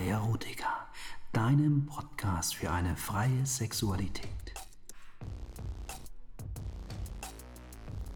[0.00, 0.86] bei Erotika,
[1.32, 4.30] deinem Podcast für eine freie Sexualität.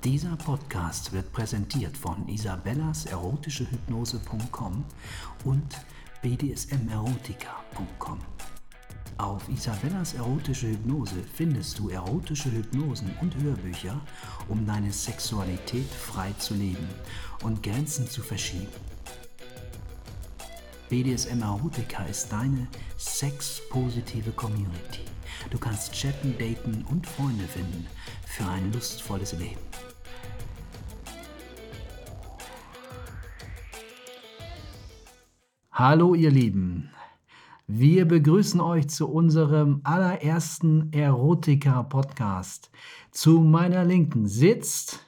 [0.02, 4.84] Dieser Podcast wird präsentiert von Isabellas erotische Hypnose.com
[5.44, 5.76] und
[6.22, 8.18] bdsmerotika.com.
[9.18, 14.00] Auf Isabellas erotische Hypnose findest du erotische Hypnosen und Hörbücher,
[14.48, 16.88] um deine Sexualität frei zu leben
[17.42, 18.93] und Grenzen zu verschieben.
[20.94, 25.00] BDSM Erotica ist deine sexpositive Community.
[25.50, 27.84] Du kannst chatten, daten und Freunde finden
[28.24, 29.58] für ein lustvolles Leben.
[35.72, 36.90] Hallo ihr Lieben,
[37.66, 42.70] wir begrüßen euch zu unserem allerersten Erotika-Podcast.
[43.10, 45.04] Zu meiner Linken sitzt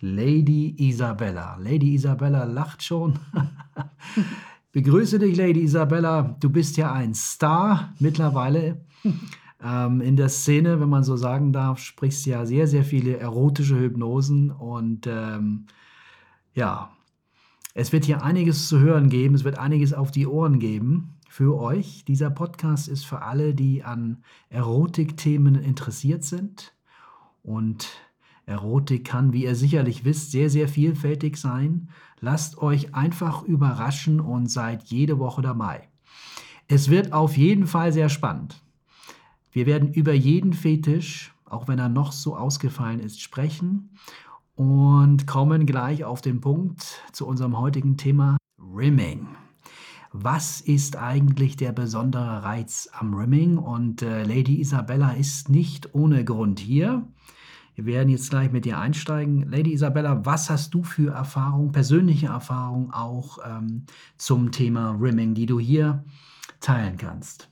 [0.00, 1.56] Lady Isabella.
[1.60, 3.16] Lady Isabella lacht schon.
[4.72, 6.36] Begrüße dich, Lady Isabella.
[6.40, 8.84] Du bist ja ein Star mittlerweile
[9.62, 11.78] ähm, in der Szene, wenn man so sagen darf.
[11.78, 15.66] Sprichst ja sehr, sehr viele erotische Hypnosen und ähm,
[16.54, 16.90] ja,
[17.74, 19.34] es wird hier einiges zu hören geben.
[19.34, 22.04] Es wird einiges auf die Ohren geben für euch.
[22.06, 26.74] Dieser Podcast ist für alle, die an Erotikthemen interessiert sind
[27.42, 27.88] und
[28.48, 31.90] Erotik kann, wie ihr sicherlich wisst, sehr, sehr vielfältig sein.
[32.20, 35.88] Lasst euch einfach überraschen und seid jede Woche dabei.
[36.66, 38.62] Es wird auf jeden Fall sehr spannend.
[39.52, 43.90] Wir werden über jeden Fetisch, auch wenn er noch so ausgefallen ist, sprechen
[44.54, 49.28] und kommen gleich auf den Punkt zu unserem heutigen Thema Rimming.
[50.12, 53.58] Was ist eigentlich der besondere Reiz am Rimming?
[53.58, 57.06] Und äh, Lady Isabella ist nicht ohne Grund hier.
[57.78, 59.48] Wir werden jetzt gleich mit dir einsteigen.
[59.48, 63.84] Lady Isabella, was hast du für Erfahrungen, persönliche Erfahrungen auch ähm,
[64.16, 66.02] zum Thema Rimming, die du hier
[66.58, 67.48] teilen kannst?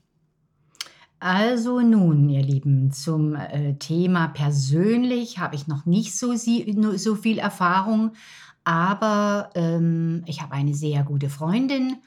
[1.21, 7.39] Also nun, ihr Lieben, zum äh, Thema persönlich habe ich noch nicht so, so viel
[7.39, 8.11] Erfahrung,
[8.65, 11.99] aber ähm, ich habe eine sehr gute Freundin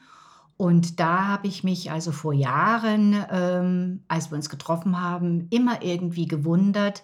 [0.58, 5.82] und da habe ich mich also vor Jahren, ähm, als wir uns getroffen haben, immer
[5.82, 7.02] irgendwie gewundert,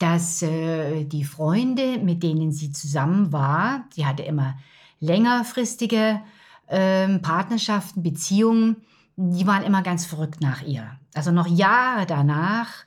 [0.00, 4.56] dass äh, die Freunde, mit denen sie zusammen war, sie hatte immer
[4.98, 6.20] längerfristige
[6.66, 8.76] äh, Partnerschaften, Beziehungen,
[9.16, 10.98] die waren immer ganz verrückt nach ihr.
[11.14, 12.86] Also noch Jahre danach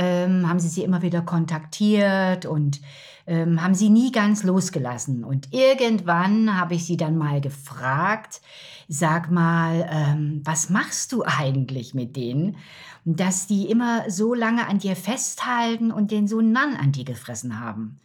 [0.00, 2.80] ähm, haben sie sie immer wieder kontaktiert und
[3.26, 5.24] ähm, haben sie nie ganz losgelassen.
[5.24, 8.40] Und irgendwann habe ich sie dann mal gefragt,
[8.88, 12.56] sag mal, ähm, was machst du eigentlich mit denen?
[13.04, 17.60] dass die immer so lange an dir festhalten und den so Nann an dir gefressen
[17.60, 17.98] haben.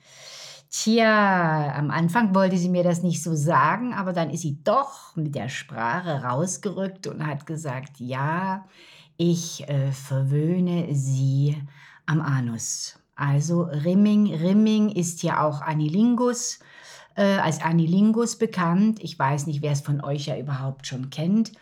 [0.70, 5.16] Tja, am Anfang wollte sie mir das nicht so sagen, aber dann ist sie doch
[5.16, 8.66] mit der Sprache rausgerückt und hat gesagt, ja,
[9.18, 11.58] ich äh, verwöhne sie
[12.06, 13.00] am Anus.
[13.16, 16.60] Also Rimming, Rimming ist ja auch Anilingus,
[17.16, 19.00] äh, als Anilingus bekannt.
[19.02, 21.54] Ich weiß nicht, wer es von euch ja überhaupt schon kennt.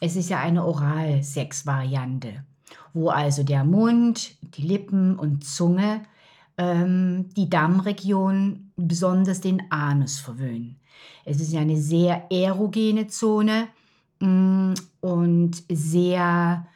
[0.00, 2.44] Es ist ja eine Oralsex-Variante
[2.96, 6.00] wo also der Mund, die Lippen und Zunge
[6.56, 10.80] ähm, die Dammregion, besonders den Anus verwöhnen.
[11.26, 13.68] Es ist ja eine sehr erogene Zone
[14.20, 16.66] mh, mm, und sehr,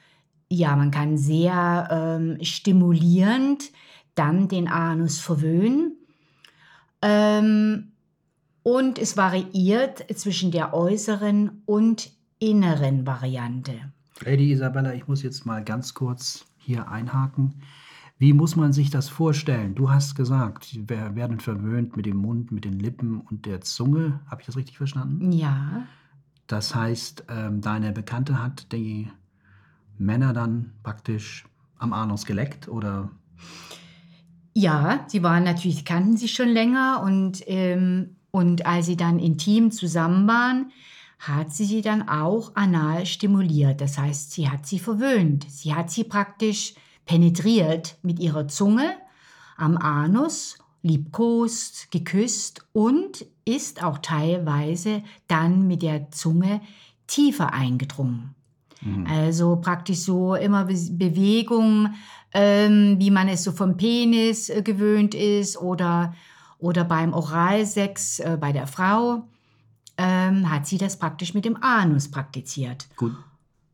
[0.50, 3.70] ja, man kann sehr ähm, stimulierend
[4.14, 5.96] dann den Anus verwöhnen.
[7.02, 7.92] Ähm,
[8.62, 13.72] und es variiert zwischen der äußeren und inneren Variante.
[14.22, 17.62] Lady Isabella, ich muss jetzt mal ganz kurz hier einhaken.
[18.18, 19.74] Wie muss man sich das vorstellen?
[19.74, 24.20] Du hast gesagt, wir werden verwöhnt mit dem Mund, mit den Lippen und der Zunge.
[24.26, 25.32] Habe ich das richtig verstanden?
[25.32, 25.86] Ja.
[26.46, 29.08] Das heißt, ähm, deine Bekannte hat die
[30.00, 31.44] Männer dann praktisch
[31.78, 33.10] am Anus geleckt oder?
[34.54, 39.70] Ja, sie waren natürlich, kannten sich schon länger und, ähm, und als sie dann intim
[39.70, 40.72] zusammen waren,
[41.18, 43.80] hat sie sie dann auch anal stimuliert.
[43.80, 45.46] Das heißt, sie hat sie verwöhnt.
[45.48, 46.74] Sie hat sie praktisch
[47.04, 48.94] penetriert mit ihrer Zunge
[49.56, 56.62] am Anus, liebkost, geküsst und ist auch teilweise dann mit der Zunge
[57.06, 58.34] tiefer eingedrungen.
[58.80, 59.06] Mhm.
[59.06, 61.94] Also praktisch so immer Be Bewegung,
[62.32, 66.14] ähm, wie man es so vom Penis äh, gewöhnt ist oder,
[66.58, 69.28] oder beim Oralsex äh, bei der Frau
[69.96, 72.88] ähm, hat sie das praktisch mit dem Anus praktiziert.
[72.96, 73.12] Gut,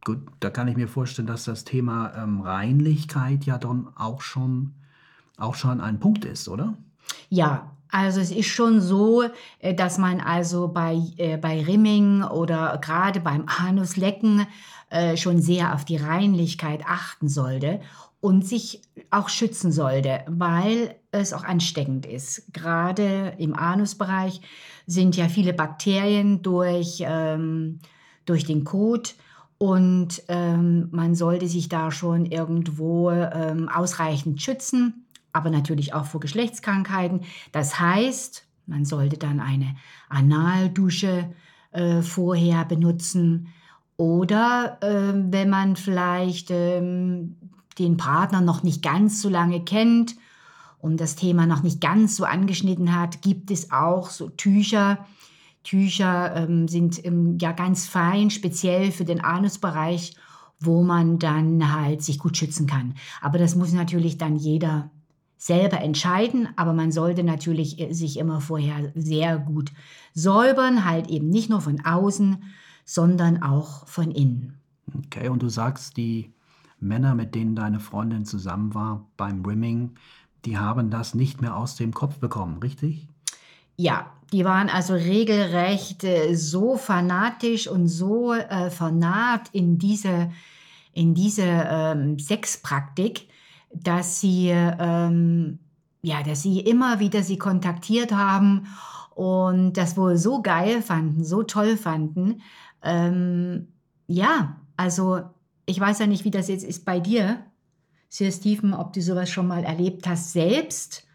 [0.05, 4.73] gut, da kann ich mir vorstellen, dass das Thema ähm, Reinlichkeit ja dann auch schon,
[5.37, 6.75] auch schon ein Punkt ist, oder?
[7.29, 9.25] Ja, Also es ist schon so,
[9.61, 14.47] äh, dass man also bei, äh, bei Rimming oder gerade beim Anuslecken
[14.97, 17.81] äh, schon sehr auf die Reinlichkeit achten sollte
[18.21, 22.51] und sich auch schützen sollte, weil es auch ansteckend ist.
[22.55, 24.41] Gerade im Anusbereich
[24.87, 27.81] sind ja viele Bakterien durch, ähm,
[28.25, 29.17] durch den Kot
[29.59, 35.05] und ähm, man sollte sich da schon irgendwo ähm, ausreichend schützen,
[35.35, 37.21] aber natürlich auch vor Geschlechtskrankheiten.
[37.53, 39.77] Das heißt, man sollte dann eine
[40.09, 41.35] Analdusche
[41.73, 43.49] äh, vorher benutzen
[43.97, 47.37] oder äh, wenn man vielleicht ähm,
[47.79, 50.17] den Partner noch nicht ganz so lange kennt
[50.79, 55.07] und das Thema noch nicht ganz so angeschnitten hat, gibt es auch so Tücher.
[55.65, 60.15] Tücher ähm, sind ähm, ja ganz fein, speziell für den Anusbereich,
[60.61, 62.95] wo man dann halt sich gut schützen kann.
[63.21, 64.91] Aber das muss natürlich dann jeder
[65.39, 69.73] selber entscheiden, aber man sollte natürlich äh, sich immer vorher sehr gut
[70.15, 72.43] säubern, halt eben nicht nur von außen,
[72.87, 74.59] sondern auch von innen.
[75.05, 76.33] Okay, und du sagst, die
[76.79, 79.97] Männer, mit denen deine Freundin zusammen war beim Rimming,
[80.47, 83.09] die haben das nicht mehr aus dem Kopf bekommen, richtig?
[83.77, 90.31] Ja, die waren also regelrecht äh, so fanatisch und so äh, vernarrt in diese,
[90.93, 93.29] in diese ähm, Sexpraktik,
[93.73, 95.59] dass sie, ähm,
[96.03, 98.67] ja, dass sie immer wieder sie kontaktiert haben
[99.15, 102.43] und das wohl so geil fanden, so toll fanden.
[102.87, 103.69] Ähm,
[104.07, 105.23] ja, also
[105.67, 107.43] ich weiß ja nicht, wie das jetzt ist bei dir,
[108.09, 111.07] Sir Stephen, ob du sowas schon mal erlebt hast selbst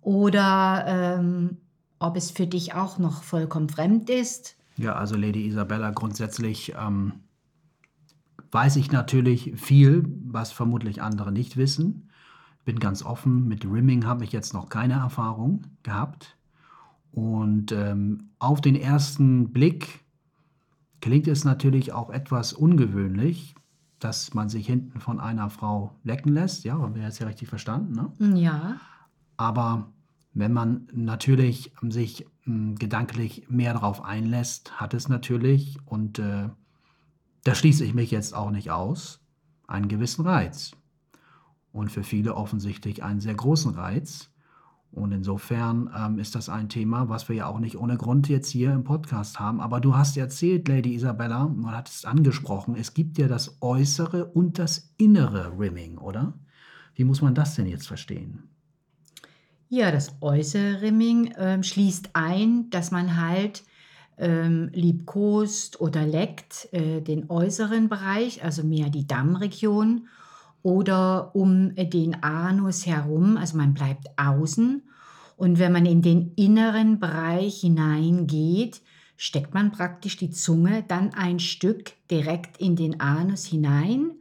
[0.00, 1.58] oder ähm,
[1.98, 4.56] ob es für dich auch noch vollkommen fremd ist.
[4.76, 7.12] Ja, also Lady Isabella, grundsätzlich ähm,
[8.50, 12.08] weiß ich natürlich viel, was vermutlich andere nicht wissen.
[12.64, 16.36] Bin ganz offen, mit Rimming habe ich jetzt noch keine Erfahrung gehabt.
[17.12, 20.04] Und ähm, auf den ersten Blick
[21.00, 23.54] klingt es natürlich auch etwas ungewöhnlich,
[23.98, 26.64] dass man sich hinten von einer Frau lecken lässt.
[26.64, 28.38] Ja, haben wir jetzt ja richtig verstanden, ne?
[28.38, 28.80] Ja.
[29.36, 29.92] Aber
[30.34, 36.48] wenn man natürlich sich äh, gedanklich mehr darauf einlässt, hat es natürlich, und äh,
[37.44, 39.20] da schließe ich mich jetzt auch nicht aus,
[39.66, 40.72] einen gewissen Reiz.
[41.72, 44.30] Und für viele offensichtlich einen sehr großen Reiz.
[44.90, 48.48] Und insofern ähm, ist das ein Thema, was wir ja auch nicht ohne Grund jetzt
[48.48, 49.60] hier im Podcast haben.
[49.60, 54.24] Aber du hast erzählt, Lady Isabella, man hat es angesprochen, es gibt ja das äußere
[54.26, 56.34] und das innere Rimming, oder?
[56.94, 58.44] Wie muss man das denn jetzt verstehen?
[59.68, 63.64] Ja, das äußere Rimming äh, schließt ein, dass man halt
[64.16, 70.08] ähm, liebkost oder leckt äh, den äußeren Bereich, also mehr die Dammregion
[70.62, 74.82] oder um den Anus herum, also man bleibt außen.
[75.36, 78.82] Und wenn man in den inneren Bereich hineingeht,
[79.16, 84.12] steckt man praktisch die Zunge dann ein Stück direkt in den Anus hinein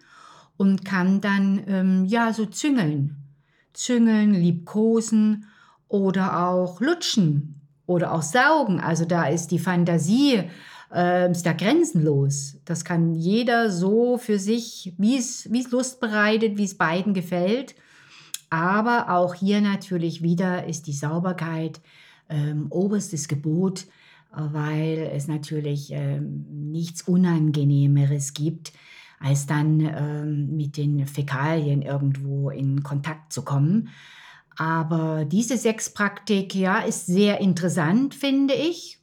[0.57, 3.15] und kann dann ähm, ja so züngeln,
[3.73, 5.45] züngeln, liebkosen
[5.87, 8.79] oder auch lutschen oder auch saugen.
[8.79, 10.43] Also da ist die Fantasie
[10.93, 12.57] äh, ist da grenzenlos.
[12.65, 17.75] Das kann jeder so für sich, wie es Lust bereitet, wie es beiden gefällt.
[18.49, 21.81] Aber auch hier natürlich wieder ist die Sauberkeit
[22.29, 23.87] ähm, oberstes Gebot,
[24.31, 28.71] weil es natürlich ähm, nichts Unangenehmeres gibt,
[29.19, 33.89] als dann ähm, mit den Fäkalien irgendwo in Kontakt zu kommen.
[34.57, 38.99] Aber diese Sexpraktik, ja, ist sehr interessant, finde ich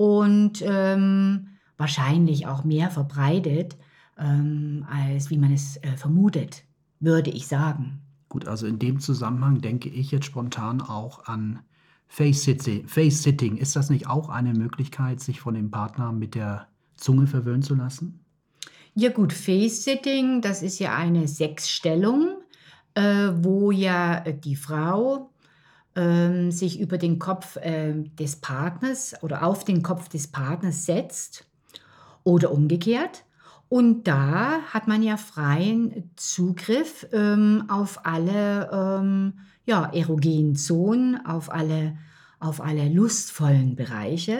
[0.00, 3.76] und ähm, wahrscheinlich auch mehr verbreitet,
[4.18, 6.64] ähm, als wie man es äh, vermutet,
[7.00, 8.00] würde ich sagen.
[8.30, 11.58] Gut, also in dem Zusammenhang denke ich jetzt spontan auch an
[12.08, 13.58] Face-Sitting.
[13.58, 17.74] Ist das nicht auch eine Möglichkeit, sich von dem Partner mit der Zunge verwöhnen zu
[17.74, 18.24] lassen?
[18.94, 22.38] Ja gut, Face-Sitting, das ist ja eine Sexstellung,
[22.94, 25.29] äh, wo ja die Frau
[25.96, 31.46] ähm, sich über den Kopf äh, des Partners oder auf den Kopf des Partners setzt
[32.24, 33.24] oder umgekehrt.
[33.68, 41.52] Und da hat man ja freien Zugriff ähm, auf alle ähm, ja, erogenen Zonen, auf
[41.52, 41.96] alle,
[42.40, 44.38] auf alle lustvollen Bereiche.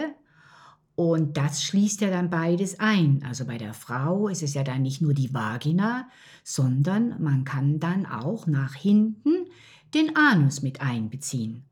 [0.96, 3.24] Und das schließt ja dann beides ein.
[3.26, 6.08] Also bei der Frau ist es ja dann nicht nur die Vagina,
[6.42, 9.46] sondern man kann dann auch nach hinten
[9.94, 11.64] den Anus mit einbeziehen.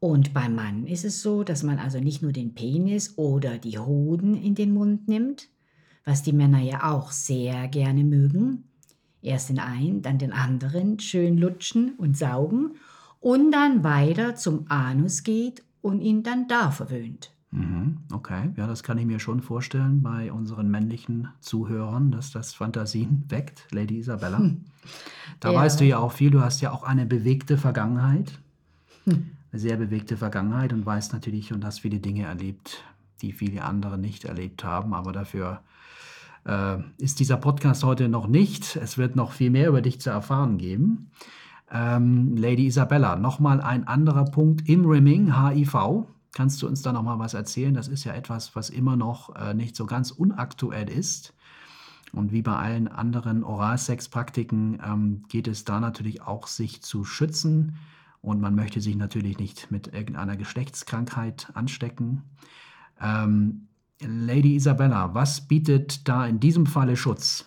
[0.00, 3.78] Und beim Mann ist es so, dass man also nicht nur den Penis oder die
[3.78, 5.48] Hoden in den Mund nimmt,
[6.04, 8.64] was die Männer ja auch sehr gerne mögen.
[9.22, 12.72] Erst den einen, dann den anderen schön lutschen und saugen
[13.20, 17.33] und dann weiter zum Anus geht und ihn dann da verwöhnt.
[17.54, 22.52] Mhm, okay, ja, das kann ich mir schon vorstellen bei unseren männlichen Zuhörern, dass das
[22.52, 24.38] Fantasien weckt, Lady Isabella.
[24.38, 24.64] Hm.
[25.38, 25.60] Da ja.
[25.60, 28.40] weißt du ja auch viel, du hast ja auch eine bewegte Vergangenheit,
[29.04, 29.30] hm.
[29.52, 32.82] eine sehr bewegte Vergangenheit und weißt natürlich und hast viele Dinge erlebt,
[33.22, 35.60] die viele andere nicht erlebt haben, aber dafür
[36.46, 38.74] äh, ist dieser Podcast heute noch nicht.
[38.74, 41.12] Es wird noch viel mehr über dich zu erfahren geben.
[41.70, 46.04] Ähm, Lady Isabella, nochmal ein anderer Punkt im Rimming, HIV.
[46.34, 47.72] Kannst du uns da nochmal was erzählen?
[47.74, 51.32] Das ist ja etwas, was immer noch äh, nicht so ganz unaktuell ist.
[52.12, 57.76] Und wie bei allen anderen Oralsexpraktiken ähm, geht es da natürlich auch, sich zu schützen.
[58.20, 62.22] Und man möchte sich natürlich nicht mit irgendeiner Geschlechtskrankheit anstecken.
[63.00, 63.68] Ähm,
[64.00, 67.46] Lady Isabella, was bietet da in diesem Falle Schutz?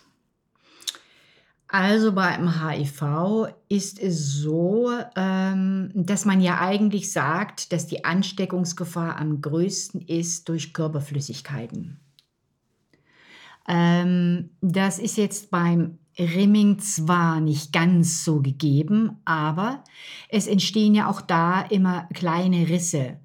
[1.70, 9.18] Also beim HIV ist es so, ähm, dass man ja eigentlich sagt, dass die Ansteckungsgefahr
[9.18, 12.00] am größten ist durch Körperflüssigkeiten.
[13.68, 19.84] Ähm, das ist jetzt beim Rimming zwar nicht ganz so gegeben, aber
[20.30, 23.18] es entstehen ja auch da immer kleine Risse,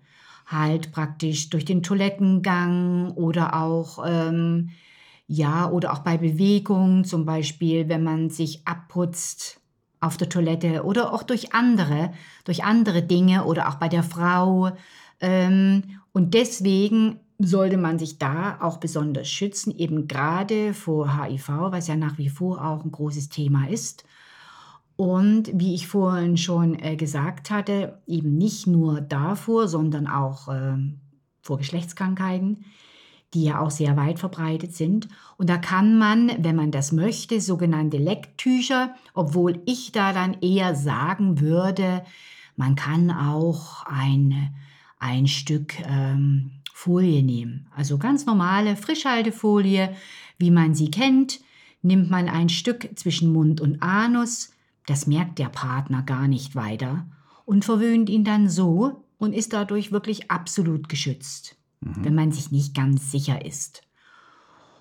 [0.45, 4.71] halt praktisch durch den Toilettengang oder auch ähm,
[5.27, 9.59] ja, oder auch bei Bewegung, zum Beispiel, wenn man sich abputzt
[9.99, 12.11] auf der Toilette oder auch durch andere,
[12.43, 14.71] durch andere Dinge oder auch bei der Frau.
[15.21, 21.87] Ähm, und deswegen sollte man sich da auch besonders schützen, eben gerade vor HIV, was
[21.87, 24.03] ja nach wie vor auch ein großes Thema ist.
[24.95, 30.77] Und wie ich vorhin schon äh, gesagt hatte, eben nicht nur davor, sondern auch äh,
[31.41, 32.65] vor Geschlechtskrankheiten
[33.33, 35.07] die ja auch sehr weit verbreitet sind.
[35.37, 40.75] Und da kann man, wenn man das möchte, sogenannte Lecktücher, obwohl ich da dann eher
[40.75, 42.03] sagen würde,
[42.55, 44.53] man kann auch ein,
[44.99, 47.67] ein Stück ähm, Folie nehmen.
[47.75, 49.95] Also ganz normale Frischhaltefolie,
[50.37, 51.39] wie man sie kennt,
[51.81, 54.51] nimmt man ein Stück zwischen Mund und Anus,
[54.85, 57.05] das merkt der Partner gar nicht weiter
[57.45, 62.05] und verwöhnt ihn dann so und ist dadurch wirklich absolut geschützt mhm.
[62.05, 63.81] wenn man sich nicht ganz sicher ist.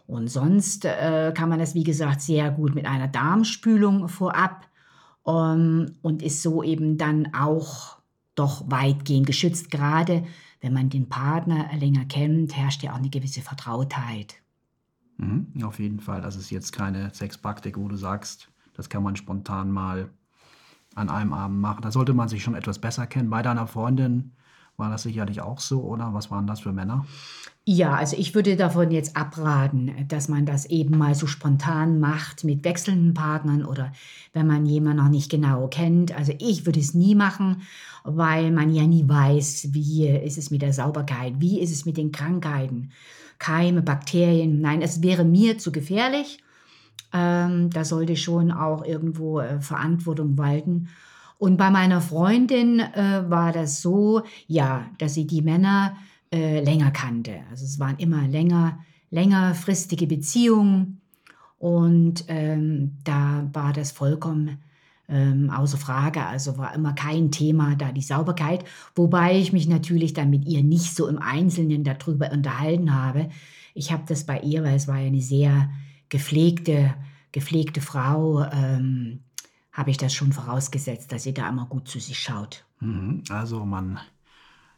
[0.06, 4.66] Und sonst äh, kann man das, wie gesagt, sehr gut mit einer Darmspülung vorab
[5.22, 7.98] um, ähm, und ist so eben dann auch
[8.34, 9.70] doch weitgehend geschützt.
[9.70, 10.24] Gerade
[10.60, 14.34] wenn man den Partner länger kennt, herrscht ja auch eine gewisse Vertrautheit.
[15.18, 16.20] Mhm, auf jeden Fall.
[16.20, 20.10] Das ist jetzt keine Sexpraktik, wo du sagst, das kann man spontan mal
[20.94, 21.82] an einem Abend machen.
[21.82, 23.30] Da sollte man sich schon etwas besser kennen.
[23.30, 24.32] Bei deiner Freundin
[24.82, 26.12] war das sicherlich auch so, oder?
[26.12, 27.06] Was waren das für Männer?
[27.64, 32.42] Ja, also ich würde davon jetzt abraten, dass man das eben mal so spontan macht
[32.42, 33.92] mit wechselnden Partnern oder
[34.32, 36.12] wenn man jemanden noch nicht genau kennt.
[36.16, 37.62] Also ich würde es nie machen,
[38.02, 41.96] weil man ja nie weiß, wie ist es mit der Sauberkeit, wie ist es mit
[41.96, 42.90] den Krankheiten,
[43.38, 44.60] Keime, Bakterien.
[44.60, 46.38] Nein, es wäre mir zu gefährlich.
[47.12, 50.88] Ähm, da sollte schon auch irgendwo äh, Verantwortung walten.
[51.42, 55.96] Und bei meiner Freundin äh, war das so, ja, dass sie die Männer
[56.32, 57.40] äh, länger kannte.
[57.50, 58.78] Also es waren immer länger,
[59.10, 61.00] längerfristige Beziehungen
[61.58, 64.58] und ähm, da war das vollkommen
[65.08, 66.24] ähm, außer Frage.
[66.24, 70.62] Also war immer kein Thema da die Sauberkeit, wobei ich mich natürlich dann mit ihr
[70.62, 73.30] nicht so im Einzelnen darüber unterhalten habe.
[73.74, 75.70] Ich habe das bei ihr, weil es war ja eine sehr
[76.08, 76.94] gepflegte,
[77.32, 78.44] gepflegte Frau.
[78.44, 79.24] Ähm,
[79.72, 82.64] habe ich das schon vorausgesetzt, dass sie da immer gut zu sich schaut.
[82.80, 83.24] Mhm.
[83.30, 83.98] Also man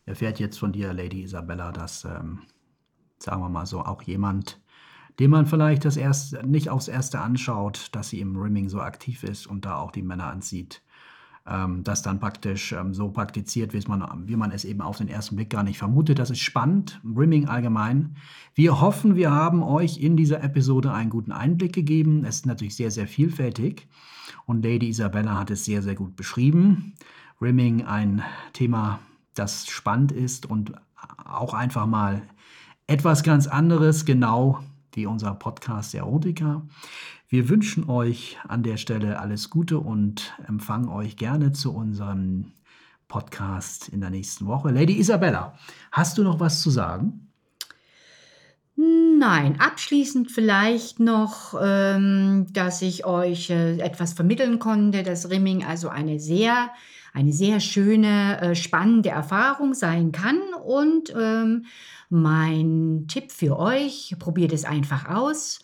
[0.07, 2.43] erfährt jetzt von dir, Lady Isabella, dass, ähm,
[3.19, 4.61] sagen wir mal so, auch jemand,
[5.19, 9.25] den man vielleicht das erst, nicht aufs Erste anschaut, dass sie im Rimming so aktiv
[9.25, 10.83] ist und da auch die Männer anzieht,
[11.47, 15.09] ähm, das dann praktisch ähm, so praktiziert, wie man, wie man es eben auf den
[15.09, 16.19] ersten Blick gar nicht vermutet.
[16.19, 18.17] Das ist spannend, Rimming allgemein.
[18.55, 22.25] Wir hoffen, wir haben euch in dieser Episode einen guten Einblick gegeben.
[22.25, 23.89] Es ist natürlich sehr, sehr vielfältig.
[24.47, 26.95] Und Lady Isabella hat es sehr, sehr gut beschrieben.
[27.41, 28.23] Rimming, ein
[28.53, 29.01] Thema,
[29.35, 30.73] das spannend ist und
[31.25, 32.23] auch einfach mal
[32.87, 34.61] etwas ganz anderes, genau
[34.93, 36.63] wie unser Podcast Erotika.
[37.29, 42.53] Wir wünschen euch an der Stelle alles Gute und empfangen euch gerne zu unserem
[43.09, 44.71] Podcast in der nächsten Woche.
[44.71, 45.59] Lady Isabella,
[45.91, 47.33] hast du noch was zu sagen?
[48.77, 55.89] Nein, abschließend vielleicht noch, ähm, dass ich euch äh, etwas vermitteln konnte, dass Rimming also
[55.89, 56.71] eine sehr,
[57.13, 60.41] eine sehr schöne, äh, spannende Erfahrung sein kann.
[60.65, 61.67] Und ähm,
[62.11, 65.61] mein Tipp für euch, probiert es einfach aus,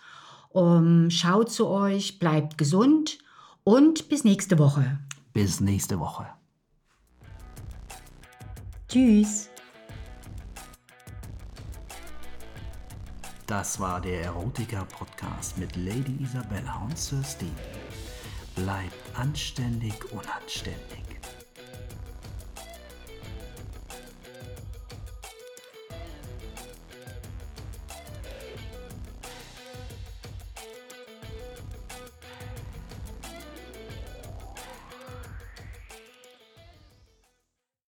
[0.50, 3.18] um, schaut zu euch, bleibt gesund
[3.64, 5.00] und bis nächste Woche.
[5.32, 6.28] Bis nächste Woche.
[8.88, 9.50] Tschüss.
[13.50, 17.50] Das war der Erotika-Podcast mit Lady Isabella und Sir Steve.
[18.54, 20.99] Bleibt anständig unanständig.